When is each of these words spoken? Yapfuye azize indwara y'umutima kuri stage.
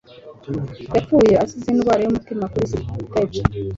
Yapfuye 0.95 1.33
azize 1.43 1.67
indwara 1.71 2.01
y'umutima 2.03 2.43
kuri 2.51 2.67
stage. 2.71 3.41